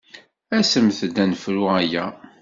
Asemt-d 0.57 1.15
ad 1.23 1.27
nefru 1.31 1.65
aya! 1.81 2.05